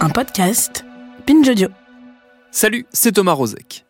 [0.00, 0.84] Un podcast
[1.26, 1.68] Binge Audio.
[2.50, 3.84] Salut, c'est Thomas Rozek.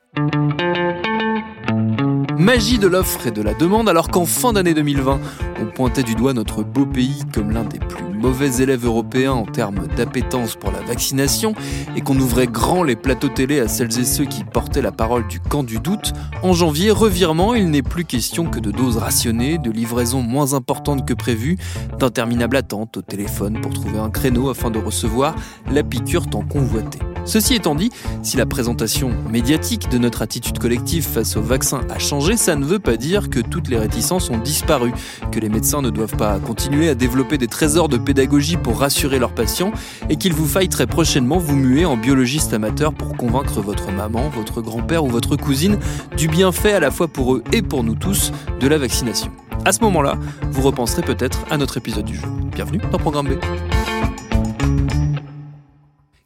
[2.49, 5.21] Magie de l'offre et de la demande alors qu'en fin d'année 2020,
[5.61, 9.45] on pointait du doigt notre beau pays comme l'un des plus mauvais élèves européens en
[9.45, 11.53] termes d'appétence pour la vaccination
[11.95, 15.29] et qu'on ouvrait grand les plateaux télé à celles et ceux qui portaient la parole
[15.29, 19.59] du camp du doute, en janvier, revirement, il n'est plus question que de doses rationnées,
[19.59, 21.59] de livraisons moins importantes que prévues,
[21.99, 25.35] d'interminables attentes au téléphone pour trouver un créneau afin de recevoir
[25.71, 27.01] la piqûre tant convoitée.
[27.29, 27.91] Ceci étant dit,
[28.23, 32.65] si la présentation médiatique de notre attitude collective face au vaccin a changé, ça ne
[32.65, 34.95] veut pas dire que toutes les réticences ont disparu,
[35.31, 39.19] que les médecins ne doivent pas continuer à développer des trésors de pédagogie pour rassurer
[39.19, 39.73] leurs patients
[40.09, 44.31] et qu'il vous faille très prochainement vous muer en biologiste amateur pour convaincre votre maman,
[44.31, 45.79] votre grand-père ou votre cousine
[46.17, 49.31] du bienfait à la fois pour eux et pour nous tous de la vaccination.
[49.67, 50.15] À ce moment-là,
[50.51, 52.31] vous repenserez peut-être à notre épisode du jour.
[52.55, 53.33] Bienvenue dans Programme B.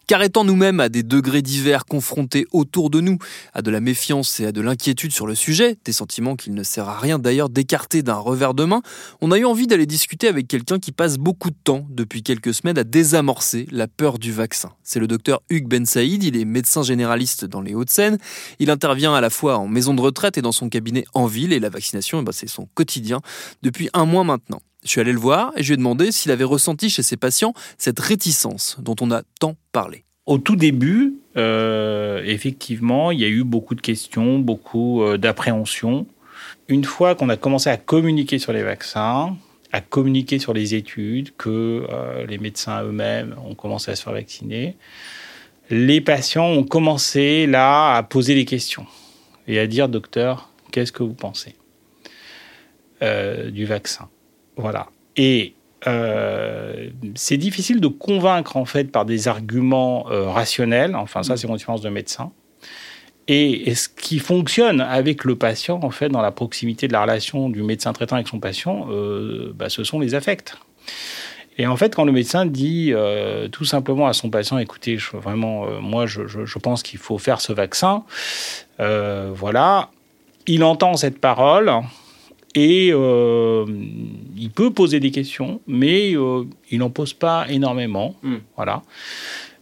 [0.07, 3.19] Car étant nous-mêmes à des degrés divers confrontés autour de nous
[3.53, 6.63] à de la méfiance et à de l'inquiétude sur le sujet, des sentiments qu'il ne
[6.63, 8.83] sert à rien d'ailleurs d'écarter d'un revers de main,
[9.21, 12.55] on a eu envie d'aller discuter avec quelqu'un qui passe beaucoup de temps depuis quelques
[12.55, 14.73] semaines à désamorcer la peur du vaccin.
[14.83, 18.19] C'est le docteur Hugues Ben Saïd, il est médecin généraliste dans les Hauts-de-Seine,
[18.59, 21.53] il intervient à la fois en maison de retraite et dans son cabinet en ville
[21.53, 23.21] et la vaccination, eh ben, c'est son quotidien
[23.63, 24.61] depuis un mois maintenant.
[24.85, 27.17] Je suis allé le voir et je lui ai demandé s'il avait ressenti chez ses
[27.17, 30.05] patients cette réticence dont on a tant parlé.
[30.27, 36.07] Au tout début, euh, effectivement, il y a eu beaucoup de questions, beaucoup euh, d'appréhension.
[36.69, 39.37] Une fois qu'on a commencé à communiquer sur les vaccins,
[39.73, 44.13] à communiquer sur les études, que euh, les médecins eux-mêmes ont commencé à se faire
[44.13, 44.77] vacciner,
[45.71, 48.87] les patients ont commencé là à poser des questions
[49.47, 51.57] et à dire docteur, qu'est-ce que vous pensez
[53.51, 54.09] du vaccin?
[54.57, 54.89] Voilà.
[55.17, 55.55] Et
[55.87, 60.95] euh, c'est difficile de convaincre en fait par des arguments euh, rationnels.
[60.95, 62.33] Enfin, ça, c'est mon expérience de médecin.
[63.29, 67.49] Et, ce qui fonctionne avec le patient, en fait, dans la proximité de la relation
[67.49, 70.55] du médecin traitant avec son patient, euh, bah, ce sont les affects.
[71.59, 72.95] Et en fait, quand le médecin dit
[73.53, 77.53] tout simplement à son patient, écoutez, vraiment, moi, je, je pense qu'il faut faire ce
[77.53, 78.05] vaccin,
[78.79, 79.91] voilà,
[80.47, 81.71] il entend cette parole,
[82.55, 82.91] et
[84.43, 88.17] il peut poser des questions, mais euh, il n'en pose pas énormément.
[88.23, 88.39] Hmm.
[88.57, 88.83] Voilà.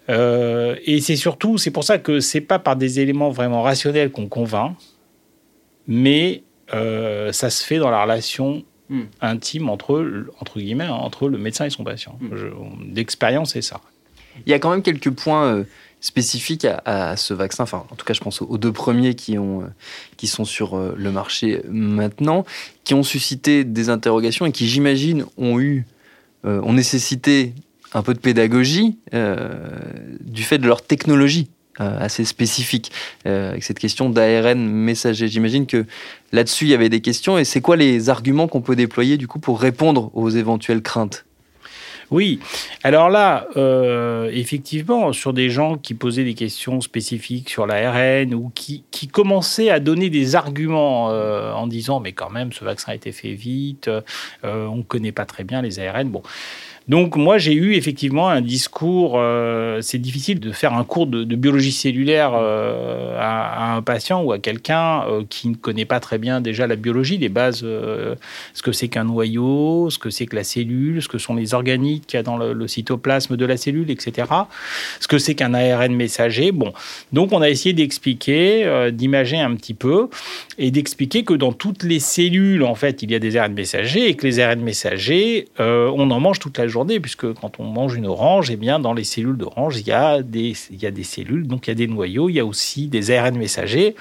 [0.09, 4.11] Euh, et c'est surtout, c'est pour ça que c'est pas par des éléments vraiment rationnels
[4.11, 4.77] qu'on convainc,
[5.87, 6.43] mais
[7.33, 9.03] ça se fait dans la relation hmm.
[9.21, 12.19] intime entre, entre guillemets, hein, entre le médecin et son patient.
[12.21, 12.93] Hmm.
[12.93, 13.81] D'expérience, c'est ça.
[14.47, 15.65] Il y a quand même quelques points
[16.01, 17.65] spécifiques à, ce vaccin.
[17.65, 19.65] Enfin, en tout cas, je pense aux deux premiers qui, ont,
[20.17, 22.45] qui sont sur le marché maintenant
[22.91, 25.87] qui ont suscité des interrogations et qui, j'imagine, ont eu,
[26.45, 27.55] euh, ont nécessité
[27.93, 29.61] un peu de pédagogie euh,
[30.21, 31.49] du fait de leur technologie
[31.81, 32.91] euh, assez spécifique,
[33.25, 35.29] avec cette question d'ARN messager.
[35.29, 35.87] J'imagine que
[36.33, 37.39] là-dessus, il y avait des questions.
[37.39, 41.25] Et c'est quoi les arguments qu'on peut déployer du coup pour répondre aux éventuelles craintes?
[42.11, 42.41] Oui,
[42.83, 48.51] alors là, euh, effectivement, sur des gens qui posaient des questions spécifiques sur l'ARN ou
[48.55, 52.95] qui, commençaient à donner des arguments euh, en disant mais quand même ce vaccin a
[52.95, 54.03] été fait vite, euh,
[54.43, 56.09] on ne connaît pas très bien les ARN.
[56.09, 56.23] Bon,
[56.91, 61.23] donc moi j'ai eu effectivement un discours, euh, c'est difficile de faire un cours de,
[61.37, 66.19] biologie cellulaire euh, à, un patient ou à quelqu'un euh, qui ne connaît pas très
[66.19, 70.35] bien déjà la biologie, les bases, ce que c'est qu'un noyau, ce que c'est que
[70.35, 73.57] la cellule, ce que sont les organiques qu'il y a dans le, cytoplasme de la
[73.57, 74.27] cellule, etc.
[74.99, 76.51] Ce que c'est qu'un ARN messager.
[76.51, 76.73] Bon,
[77.13, 80.09] donc on a essayé d'expliquer, d'imager un petit peu
[80.59, 84.09] et d'expliquer que dans toutes les cellules en fait il y a des ARN messagers
[84.09, 87.95] et que les ARN messagers on en mange toute la journée, puisque quand on mange
[87.95, 90.87] une orange, et eh bien, dans les cellules d'orange, il y, a des, il y
[90.87, 93.37] a des cellules, donc il y a des noyaux, il y a aussi des ARN
[93.37, 93.95] messagers.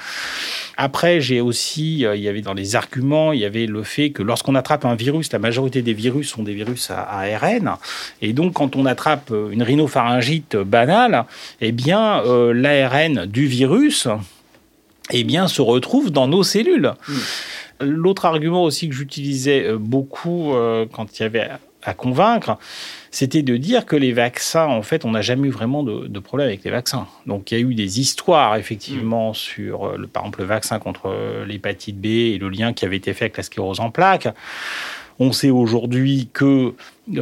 [0.78, 4.12] Après, j'ai aussi, euh, il y avait dans les arguments, il y avait le fait
[4.12, 7.76] que lorsqu'on attrape un virus, la majorité des virus sont des virus à ARN.
[8.22, 11.26] Et donc, quand on attrape une rhinopharyngite banale,
[11.62, 14.08] eh bien, euh, l'ARN du virus,
[15.12, 16.94] eh bien, se retrouve dans nos cellules.
[17.08, 17.14] Mmh.
[17.82, 21.50] L'autre argument aussi que j'utilisais euh, beaucoup euh, quand il y avait
[21.84, 22.58] à convaincre,
[23.12, 26.48] c'était de dire que les vaccins, en fait, on n'a jamais eu vraiment de, problème
[26.48, 27.08] avec les vaccins.
[27.26, 31.16] Donc il y a eu des histoires, effectivement, sur, le, par exemple, le vaccin contre
[31.48, 34.28] l'hépatite B et le lien qui avait été fait avec la sclérose en plaques.
[35.20, 36.74] On sait aujourd'hui que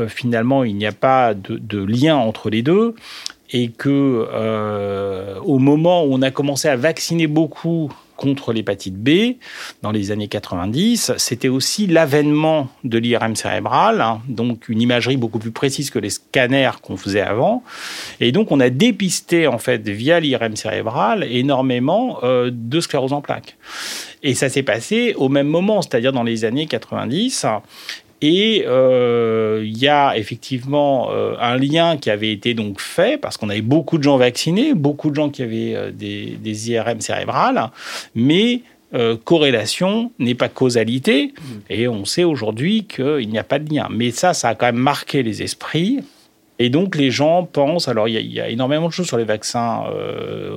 [0.08, 2.96] finalement, il n'y a pas de, de, lien entre les deux
[3.52, 9.38] et que euh, au moment où on a commencé à vacciner beaucoup contre l'hépatite B
[9.82, 15.40] dans les années 90, c'était aussi l'avènement de l'IRM cérébral, hein, donc une imagerie beaucoup
[15.40, 17.64] plus précise que les scanners qu'on faisait avant.
[18.20, 23.22] Et donc on a dépisté en fait via l'IRM cérébral énormément euh, de sclérose en
[23.22, 23.56] plaques.
[24.24, 27.46] Et ça s'est passé au même moment, c'est-à-dire dans les années 90.
[28.22, 33.38] Et euh, il y a effectivement euh, un lien qui avait été donc fait parce
[33.38, 37.02] qu'on avait beaucoup de gens vaccinés, beaucoup de gens qui avaient euh, des, des, IRM
[37.02, 37.70] cérébrales,
[38.16, 38.62] mais
[39.26, 41.34] corrélation n'est pas causalité.
[41.36, 41.54] Mmh.
[41.70, 43.90] Et on sait aujourd'hui qu'il n'y a pas de lien.
[43.92, 46.00] Mais ça, ça a quand même marqué les esprits.
[46.60, 49.84] Et donc les gens pensent, alors il y, a, énormément de choses sur les vaccins,
[49.92, 50.56] euh,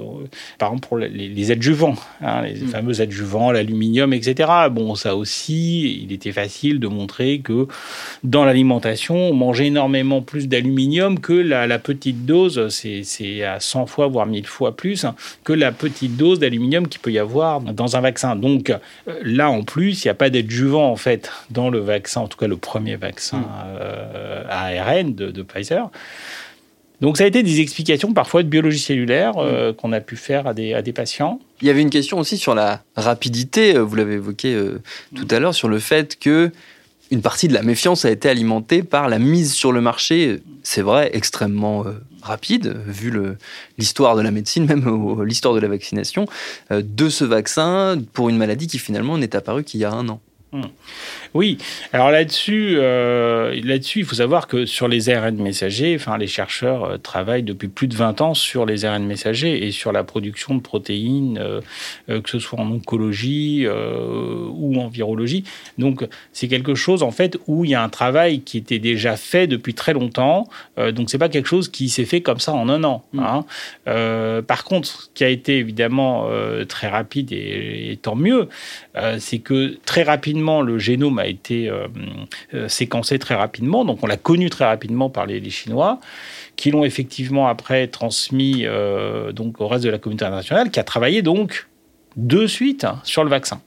[0.58, 2.68] par exemple pour les, adjuvants, hein, les mm.
[2.68, 4.50] fameux adjuvants, l'aluminium, etc.
[4.70, 7.66] Bon, ça aussi, il était facile de montrer que
[8.24, 14.06] dans l'alimentation, on mangeait énormément plus d'aluminium que la, petite dose, c'est à 100 fois,
[14.06, 15.14] voire 1000 fois plus, hein,
[15.44, 18.36] que la petite dose d'aluminium qu'il peut y avoir dans un vaccin.
[18.36, 18.78] Donc euh,
[19.22, 22.38] là, en plus, il n'y a pas d'adjuvant, en fait, dans le vaccin, en tout
[22.38, 23.44] cas le premier vaccin mm.
[23.80, 25.89] euh, ARN de, de Pfizer.
[27.00, 29.74] Donc ça a été des explications parfois de biologie cellulaire euh, mm.
[29.74, 31.40] qu'on a pu faire à des, à des patients.
[31.62, 34.80] Il y avait une question aussi sur la rapidité, euh, vous l'avez évoqué euh,
[35.14, 36.50] tout à l'heure, sur le fait que
[37.10, 40.82] une partie de la méfiance a été alimentée par la mise sur le marché, c'est
[40.82, 41.84] vrai, extrêmement
[42.22, 43.12] rapide, vu
[43.78, 46.26] l'histoire de la médecine, même l'histoire de la vaccination,
[46.70, 50.20] de ce vaccin pour une maladie qui finalement n'est apparue qu'il y a un an.
[50.52, 50.62] Mm.
[51.32, 51.58] Oui,
[51.92, 56.84] alors là-dessus, euh, là-dessus, il faut savoir que sur les ARN messagers, enfin, les chercheurs
[56.84, 60.56] euh, travaillent depuis plus de 20 ans sur les ARN messagers et sur la production
[60.56, 65.44] de protéines, euh, que ce soit en oncologie ou en virologie.
[65.78, 69.16] Donc, c'est quelque chose en fait où il y a un travail qui était déjà
[69.16, 70.48] fait depuis très longtemps.
[70.92, 73.04] donc, c'est pas quelque chose qui s'est fait comme ça en un an.
[73.12, 73.20] Mm.
[73.20, 74.42] Hein.
[74.46, 76.28] par contre, ce qui a été évidemment
[76.68, 78.48] très rapide et, et tant mieux,
[79.18, 81.86] c'est que très rapidement le génome a été euh,
[82.54, 86.00] euh, séquencé très rapidement, donc on l'a connu très rapidement par les, Chinois,
[86.56, 90.84] qui l'ont effectivement après transmis euh, donc au reste de la communauté internationale, qui a
[90.84, 91.68] travaillé donc
[92.16, 93.60] de suite hein, sur le vaccin.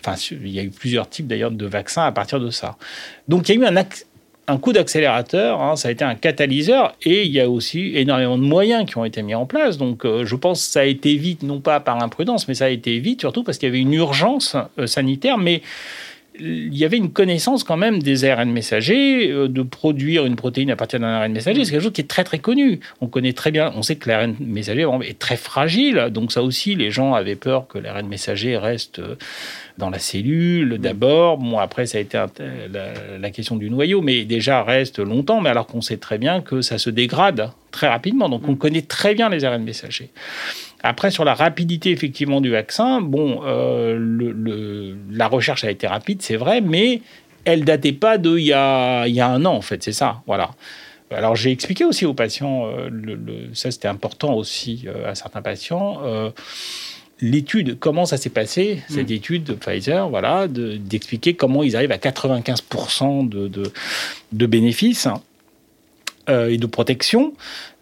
[0.00, 2.76] Enfin, il y a eu plusieurs types d'ailleurs de vaccins à partir de ça.
[3.28, 3.74] Donc il y a eu
[4.46, 8.36] un, coup d'accélérateur, hein, ça a été un catalyseur, et il y a aussi énormément
[8.36, 9.78] de moyens qui ont été mis en place.
[9.78, 12.70] Donc je pense que ça a été vite, non pas par imprudence, mais ça a
[12.70, 14.56] été vite surtout parce qu'il y avait une urgence
[14.86, 15.62] sanitaire, mais
[16.38, 20.70] il y avait une connaissance quand même des ARN messagers, euh, de produire une protéine
[20.70, 22.80] à partir d'un ARN messager, c'est quelque chose qui est très très connu.
[23.00, 26.74] On connaît très bien, on sait que l'ARN messager est très fragile, donc ça aussi,
[26.74, 29.14] les gens avaient peur que l'ARN messager reste euh,
[29.78, 31.38] dans la cellule d'abord.
[31.38, 35.66] Bon, après, ça a été la, question du noyau, mais déjà reste longtemps, mais alors
[35.66, 38.28] qu'on sait très bien que ça se dégrade très rapidement.
[38.28, 40.10] Donc on connaît très bien les ARN messagers.
[40.82, 46.22] Après, sur la rapidité effectivement du vaccin, bon, euh, le, la recherche a été rapide,
[46.22, 47.02] c'est vrai, mais
[47.44, 50.22] elle datait pas de il y a, y a un an, en fait, c'est ça.
[50.26, 50.50] Voilà.
[51.10, 53.18] Alors j'ai expliqué aussi aux patients, euh, le,
[53.52, 56.00] ça c'était important aussi euh, à certains patients,
[57.20, 59.14] l'étude, comment ça s'est passé, cette mm.
[59.14, 63.72] étude de Pfizer, voilà, d'expliquer comment ils arrivent à 95% de, de,
[64.32, 65.08] de, bénéfices
[66.28, 67.34] et de protection.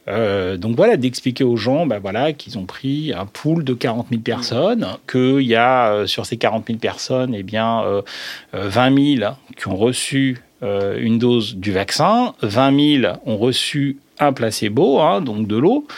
[0.08, 4.08] Euh, donc voilà, d'expliquer aux gens bah voilà, qu'ils ont pris un pool de 40
[4.10, 7.82] 000 personnes, qu'il y a euh, sur ces 40 000 personnes, eh bien,
[8.52, 14.32] 20 euh, 000 qui ont reçu une dose du vaccin, 20 000 ont reçu un
[14.32, 15.88] placebo, hein, donc de l'eau,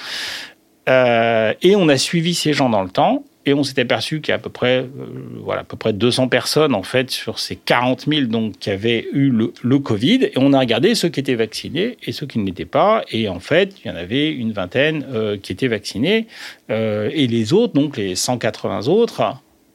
[0.87, 3.25] et on a suivi ces gens dans le temps.
[3.47, 4.89] Et on s'est aperçu qu'il y a à peu près, euh,
[5.43, 9.07] voilà, à peu près 200 personnes en fait sur ces 40 000 donc qui avaient
[9.13, 10.25] eu le, Covid.
[10.25, 13.05] Et on a regardé ceux qui étaient vaccinés et ceux qui ne l'étaient pas.
[13.11, 16.27] Et en fait, il y en avait une vingtaine euh, qui étaient vaccinés
[16.71, 19.23] euh, et les autres, donc les 180 autres,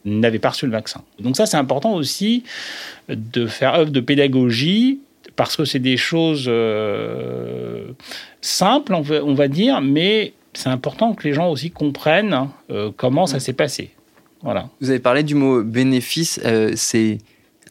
[0.06, 1.04] n'avaient pas reçu le vaccin.
[1.20, 2.44] Donc ça, c'est important aussi
[3.10, 5.00] de faire œuvre de pédagogie
[5.36, 6.50] parce que c'est des choses
[8.42, 12.92] simples, on va, on va dire, mais c'est important que les gens aussi comprennent euh,
[12.96, 13.40] comment ça mm.
[13.40, 13.92] s'est passé.
[14.42, 14.70] Voilà.
[14.82, 16.40] Vous avez parlé du mot bénéfice.
[16.44, 17.20] Euh, c'est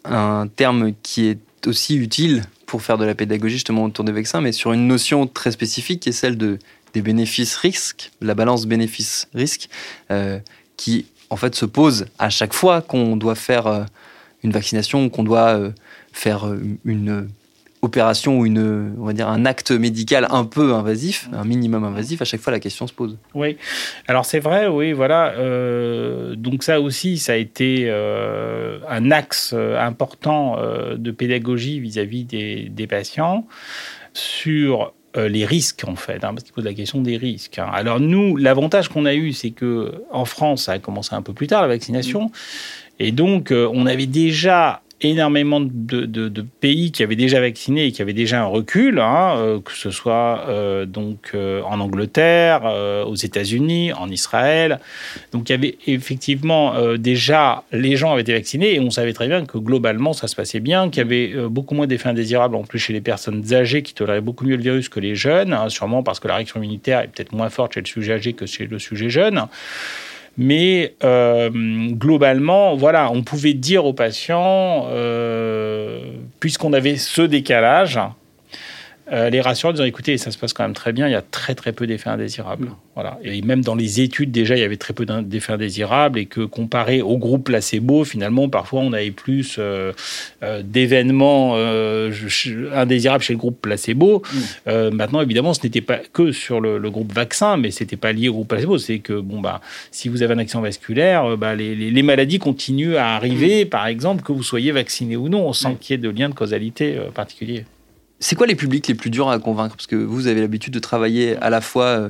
[0.04, 4.40] un terme qui est aussi utile pour faire de la pédagogie justement autour des vaccins,
[4.40, 6.58] mais sur une notion très spécifique qui est celle de,
[6.94, 9.68] des bénéfices-risques, la balance bénéfice-risque,
[10.10, 10.38] euh,
[10.78, 13.86] qui en fait se pose à chaque fois qu'on doit faire
[14.42, 15.60] une vaccination, qu'on doit
[16.12, 16.46] faire
[16.86, 17.28] une
[17.82, 22.20] opération ou une, on va dire un acte médical un peu invasif, un minimum invasif,
[22.22, 23.16] à chaque fois la question se pose.
[23.34, 23.56] Oui,
[24.08, 25.32] alors c'est vrai, oui, voilà.
[25.32, 30.56] Euh, donc ça aussi, ça a été euh, un axe euh, important
[30.96, 33.46] de pédagogie vis-à-vis des, patients
[34.14, 37.58] sur les risques en fait, hein, parce qu'il pose la question des risques.
[37.58, 37.68] Hein.
[37.72, 41.32] Alors nous, l'avantage qu'on a eu, c'est que en France, ça a commencé un peu
[41.32, 42.30] plus tard la vaccination,
[42.98, 48.12] et donc on avait déjà énormément de, pays qui avaient déjà vacciné et qui avaient
[48.12, 52.62] déjà un recul, hein, euh, que ce soit euh, donc euh, en Angleterre,
[53.06, 54.80] aux États-Unis, en Israël.
[55.32, 59.28] Donc il y avait effectivement déjà les gens avaient été vaccinés et on savait très
[59.28, 62.64] bien que globalement ça se passait bien, qu'il y avait beaucoup moins d'effets indésirables en
[62.64, 65.68] plus chez les personnes âgées qui toléraient beaucoup mieux le virus que les jeunes, hein,
[65.68, 68.46] sûrement parce que la réaction immunitaire est peut-être moins forte chez le sujet âgé que
[68.46, 69.46] chez le sujet jeune.
[70.38, 71.50] Mais euh,
[71.90, 76.00] globalement, voilà, on pouvait dire aux patients, euh,
[76.38, 77.98] puisqu'on avait ce décalage,
[79.10, 81.16] euh, les rassurer en disant écoutez, ça se passe quand même très bien, il y
[81.16, 82.66] a très très peu d'effets indésirables.
[82.66, 82.74] Mm.
[82.94, 83.18] Voilà.
[83.22, 86.40] Et même dans les études, déjà, il y avait très peu d'effets indésirables et que
[86.40, 89.92] comparé au groupe placebo, finalement, parfois on avait plus euh,
[90.42, 91.54] euh, d'événements
[92.74, 94.22] indésirables chez le groupe placebo.
[94.66, 94.90] Mm.
[94.90, 98.28] maintenant, évidemment, ce n'était pas que sur le, groupe vaccin, mais ce n'était pas lié
[98.28, 98.78] au groupe placebo.
[98.78, 99.60] C'est que bon, bah,
[99.90, 103.68] si vous avez un accident vasculaire, bah, les, maladies continuent à arriver, mm.
[103.68, 106.34] par exemple, que vous soyez vacciné ou non, sans qu'il y ait de lien de
[106.34, 107.64] causalité particulier.
[108.20, 109.76] C'est quoi les publics les plus durs à convaincre?
[109.76, 112.08] Parce que vous avez l'habitude de travailler à la fois euh,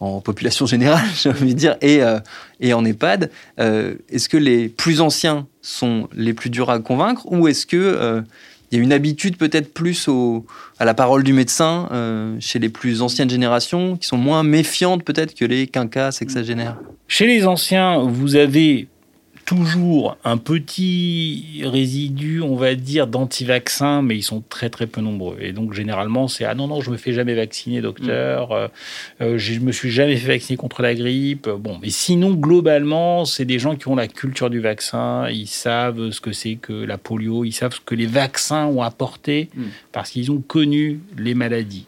[0.00, 2.20] en population générale, j'ai envie de dire, et, euh,
[2.60, 3.30] et en EHPAD.
[3.58, 7.26] Euh, est-ce que les plus anciens sont les plus durs à convaincre?
[7.26, 8.22] Ou est-ce que
[8.70, 10.44] il y a une habitude peut-être plus au,
[10.78, 11.88] à la parole du médecin
[12.38, 17.26] chez les plus anciennes générations qui sont moins méfiantes peut-être que les quinquas sexagénaires Chez
[17.26, 18.88] les anciens, vous avez
[19.48, 25.38] toujours un petit résidu, on va dire, d'anti-vaccins, mais ils sont très très peu nombreux.
[25.40, 28.50] Et donc généralement, c'est ah non non, je me fais jamais vacciner, docteur.
[28.50, 29.22] Mm.
[29.22, 31.48] Euh, je me suis jamais fait vacciner contre la grippe.
[31.48, 35.30] Bon, mais sinon globalement, c'est des gens qui ont la culture du vaccin.
[35.30, 37.46] Ils savent ce que c'est que la polio.
[37.46, 39.62] Ils savent ce que les vaccins ont apporté mm.
[39.92, 41.86] parce qu'ils ont connu les maladies.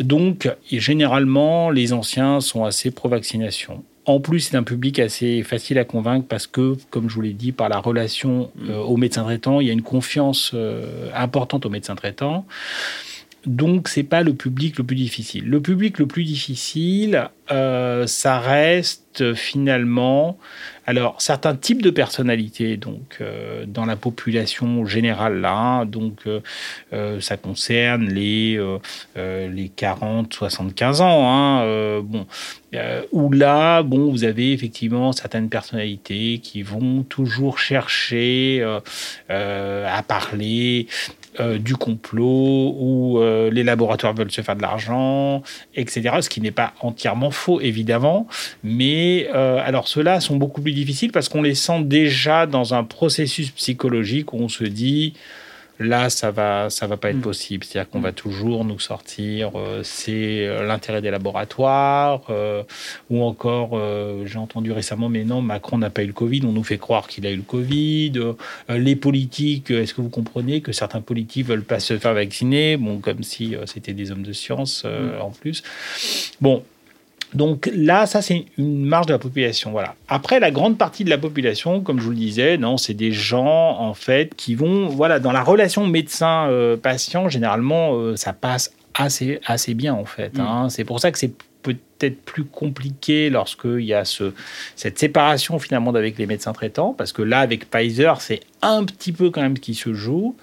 [0.00, 3.82] Donc, généralement, les anciens sont assez pro-vaccination.
[4.08, 7.34] En plus, c'est un public assez facile à convaincre parce que, comme je vous l'ai
[7.34, 11.66] dit, par la relation euh, au médecin traitant, il y a une confiance euh, importante
[11.66, 12.46] au médecin traitant.
[13.44, 15.46] Donc, c'est pas le public le plus difficile.
[15.46, 20.38] Le public le plus difficile, euh, ça reste finalement,
[20.86, 26.20] alors certains types de personnalités, donc euh, dans la population générale là, hein, donc
[26.92, 28.60] euh, ça concerne les
[29.16, 32.26] les 40, 75 ans, hein, bon,
[33.12, 38.62] où là, bon, vous avez effectivement certaines personnalités qui vont toujours chercher
[39.28, 40.86] à parler
[41.40, 45.42] euh, du complot où euh, les laboratoires veulent se faire de l'argent,
[45.76, 46.16] etc.
[46.20, 48.26] Ce qui n'est pas entièrement faux, évidemment.
[48.64, 48.97] Mais
[49.34, 53.50] euh, alors ceux-là sont beaucoup plus difficiles parce qu'on les sent déjà dans un processus
[53.50, 55.14] psychologique où on se dit
[55.80, 57.22] Là, ça va, ça va pas être mm.
[57.22, 57.64] possible.
[57.64, 58.14] C'est-à-dire qu'on va mm.
[58.14, 59.52] toujours nous sortir.
[59.54, 62.62] Euh, c'est euh, l'intérêt des laboratoires, euh,
[63.10, 63.80] ou encore,
[64.24, 66.42] j'ai entendu récemment, mais non, Macron n'a pas eu le Covid.
[66.44, 68.12] On nous fait croire qu'il a eu le Covid.
[68.68, 72.76] les politiques, est-ce que vous comprenez que certains politiques veulent pas se faire vacciner?
[72.76, 75.20] Bon, comme si c'était des hommes de science mm.
[75.20, 75.62] en plus.
[76.40, 76.62] Bon,
[77.34, 79.70] donc là, ça, c'est une marge de la population.
[79.70, 79.94] Voilà.
[80.08, 83.12] Après, la grande partie de la population, comme je vous le disais, non, c'est des
[83.12, 89.40] gens, en fait, qui vont, voilà, dans la relation médecin-patient, généralement, euh, ça passe assez,
[89.46, 90.38] assez bien, en fait.
[90.38, 90.40] Mm.
[90.40, 90.68] Hein.
[90.70, 91.32] C'est pour ça que c'est
[91.62, 94.32] peut-être plus compliqué lorsqu'il y a ce,
[94.74, 99.12] cette séparation, finalement, avec les médecins traitants, parce que là, avec Pfizer, c'est un petit
[99.12, 100.34] peu quand même ce qui se joue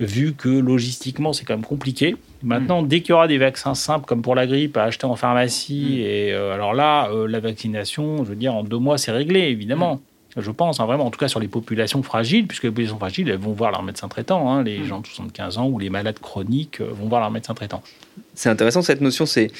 [0.00, 2.16] vu que logistiquement c'est quand même compliqué.
[2.44, 2.88] Maintenant, mm.
[2.88, 5.96] dès qu'il y aura des vaccins simples comme pour la grippe à acheter en pharmacie,
[5.96, 6.00] mm.
[6.00, 9.40] et euh, alors là, euh, la vaccination, je veux dire, en deux mois, c'est réglé,
[9.40, 9.96] évidemment.
[9.96, 10.00] Mm.
[10.36, 13.28] Je pense, hein, vraiment, en tout cas sur les populations fragiles, puisque les populations fragiles,
[13.30, 14.50] elles vont voir leur médecin traitant.
[14.52, 14.62] Hein.
[14.62, 17.82] les gens de 75 ans ou les malades chroniques euh, vont voir leur médecin traitant.
[18.34, 19.26] C'est intéressant cette notion.
[19.26, 19.50] C'est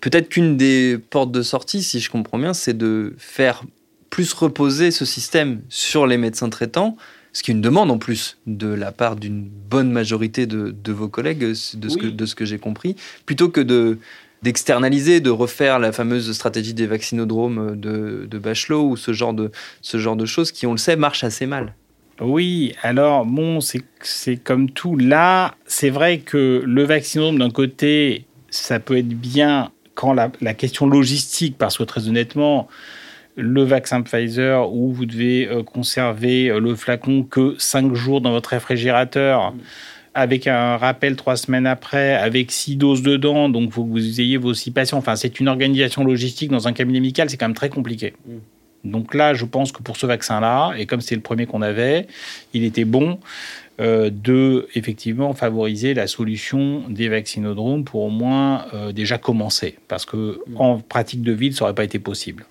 [0.00, 3.62] peut-être qu'une des portes de sortie, si je comprends bien, c'est de faire
[4.10, 6.96] plus reposer ce système sur les médecins traitants
[7.32, 11.08] ce qui est une demande en plus de la part d'une bonne majorité de, vos
[11.08, 12.96] collègues, de ce que, de ce que j'ai compris,
[13.26, 13.98] plutôt que de
[14.42, 19.52] d'externaliser, de refaire la fameuse stratégie des vaccinodromes de, de Bachelot ou ce genre de,
[19.82, 21.74] ce genre de choses qui, on le sait, marchent assez mal.
[22.20, 24.96] Oui, alors bon, c'est comme tout.
[24.96, 30.54] Là, c'est vrai que le vaccinodrome, d'un côté, ça peut être bien quand la, la
[30.54, 32.68] question logistique, parce que très honnêtement,
[33.36, 38.30] le vaccin Pfizer où vous devez euh, conserver euh, le flacon que 5 jours dans
[38.30, 39.54] votre réfrigérateur.
[40.14, 44.36] Avec un rappel trois semaines après, avec six doses dedans, donc faut que vous ayez
[44.36, 44.98] vos six patients.
[44.98, 48.12] Enfin, c'est une organisation logistique dans un cabinet médical, c'est quand même très compliqué.
[48.84, 52.08] Donc là, je pense que pour ce vaccin-là, et comme c'est le premier qu'on avait,
[52.52, 53.20] il était bon
[53.80, 60.04] euh, de effectivement favoriser la solution des vaccinodromes pour au moins euh, déjà commencer, parce
[60.04, 62.44] que en pratique de ville, ça n'aurait pas été possible.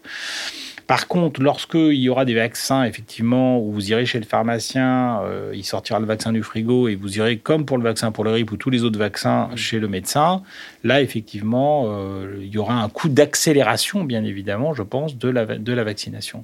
[0.92, 5.54] Par contre, lorsqu'il y aura des vaccins, effectivement, où vous irez chez le pharmacien, euh,
[5.56, 8.32] il sortira le vaccin du frigo et vous irez, comme pour le vaccin pour le
[8.32, 10.44] grippe ou tous les autres vaccins, chez le médecin,
[10.84, 15.46] là, effectivement, euh, il y aura un coup d'accélération, bien évidemment, je pense, de la,
[15.46, 16.44] de la vaccination.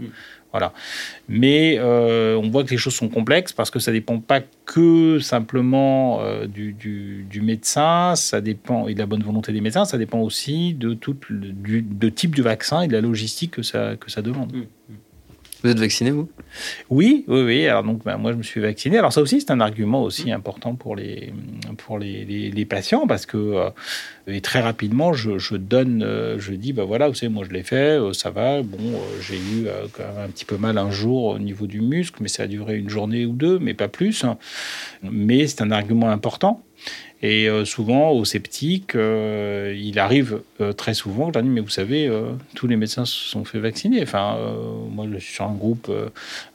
[0.52, 0.74] Voilà.
[1.28, 5.20] Mais euh, on voit que les choses sont complexes parce que ça dépend pas que
[5.20, 10.20] simplement euh, du, médecin, ça dépend et de la bonne volonté des médecins, ça dépend
[10.20, 14.22] aussi de tout du, type de vaccin et de la logistique que ça, que ça
[14.22, 14.54] demande.
[14.54, 14.94] Mmh.
[15.64, 16.30] Vous êtes vacciné, vous?
[16.90, 17.68] Oui, oui, oui.
[17.68, 18.98] Alors, donc, ben, moi, je me suis vacciné.
[18.98, 21.34] Alors, ça aussi, c'est un argument aussi important pour les,
[21.78, 23.70] pour les, les, patients parce que, euh,
[24.28, 27.64] et très rapidement, je, donne, euh, je dis, ben voilà, vous savez, moi, je l'ai
[27.64, 28.62] fait, euh, ça va.
[28.62, 28.78] Bon,
[29.22, 32.28] j'ai eu quand même un petit peu mal un jour au niveau du muscle, mais
[32.28, 34.26] ça a duré une journée ou deux, mais pas plus.
[35.02, 36.64] Mais c'est un argument important.
[37.24, 41.62] Et euh, souvent, aux sceptiques, euh, il arrive euh, très souvent que je dis, mais
[41.62, 42.12] vous savez,
[42.56, 44.02] tous les médecins se sont fait vacciner.
[44.04, 44.38] Enfin,
[44.92, 45.92] moi, je suis sur un groupe,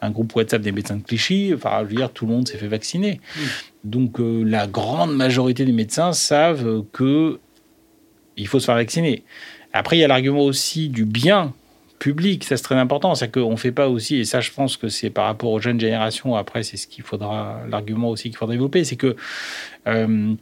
[0.00, 1.52] un groupe WhatsApp des médecins de Clichy.
[1.54, 3.20] Enfin, je veux dire, tout le monde s'est fait vacciner.
[3.36, 3.40] Mmh.
[3.84, 7.40] Donc, la grande majorité des médecins savent que
[8.36, 9.24] il faut se faire vacciner.
[9.72, 11.52] Après, il y a l'argument aussi du bien
[12.02, 13.14] public, ça c'est très important.
[13.14, 15.60] C'est-à-dire qu'on ne fait pas aussi, et ça je pense que c'est par rapport aux
[15.60, 19.14] jeunes générations, après c'est ce qu'il faudra, l'argument aussi qu'il faudra développer, c'est que
[19.86, 20.34] euh,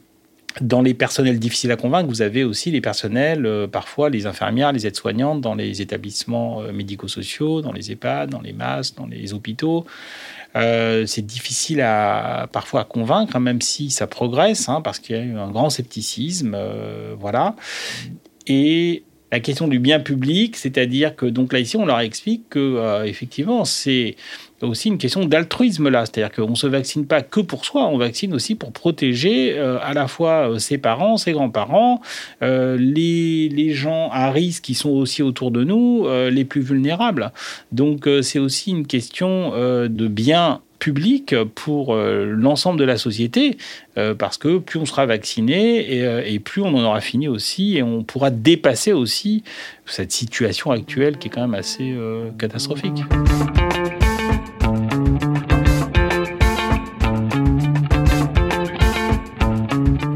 [0.59, 4.71] dans les personnels difficiles à convaincre, vous avez aussi les personnels, euh, parfois les infirmières,
[4.71, 9.33] les aides-soignantes dans les établissements euh, médico-sociaux, dans les EHPAD, dans les MAS, dans les
[9.33, 9.85] hôpitaux.
[10.55, 15.15] Euh, c'est difficile à parfois à convaincre, hein, même si ça progresse, hein, parce qu'il
[15.15, 16.57] y a eu un grand scepticisme,
[17.17, 17.55] voilà.
[18.47, 22.59] Et la question du bien public, c'est-à-dire que donc là ici on leur explique que
[22.59, 24.15] euh, effectivement c'est
[24.61, 28.33] aussi une question d'altruisme là, c'est-à-dire qu'on se vaccine pas que pour soi, on vaccine
[28.33, 32.01] aussi pour protéger euh, à la fois euh, ses parents, ses grands-parents,
[32.41, 37.31] les, les, gens à risque qui sont aussi autour de nous, les plus vulnérables.
[37.71, 43.57] Donc c'est aussi une question de bien public pour euh, l'ensemble de la société,
[43.97, 47.27] euh, parce que plus on sera vacciné et, euh, et, plus on en aura fini
[47.27, 49.43] aussi, et on pourra dépasser aussi
[49.85, 51.95] cette situation actuelle qui est quand même assez
[52.37, 53.03] catastrophique.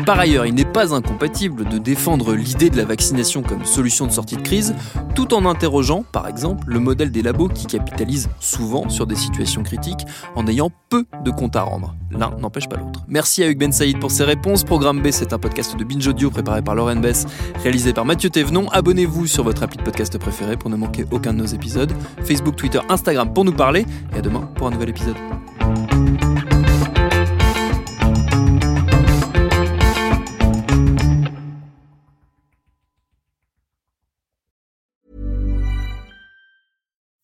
[0.06, 4.12] Par ailleurs, il n'est pas incompatible de défendre l'idée de la vaccination comme solution de
[4.12, 4.76] sortie de crise,
[5.16, 9.64] tout en interrogeant, par exemple, le modèle des labos qui capitalisent souvent sur des situations
[9.64, 11.96] critiques en ayant peu de comptes à rendre.
[12.12, 13.04] L'un n'empêche pas l'autre.
[13.08, 14.64] Merci à Hugues Ben Saïd pour ses réponses.
[14.64, 17.26] Programme B, c'est un podcast de Binge Audio préparé par Lauren Bess,
[17.64, 18.70] réalisé par Mathieu Thévenon.
[18.70, 21.92] Abonnez-vous sur votre appli de podcast préféré pour ne manquer aucun de nos épisodes.
[22.24, 23.88] Facebook, Twitter, Instagram pour nous parler.
[24.14, 25.18] Et à demain pour un nouvel épisode.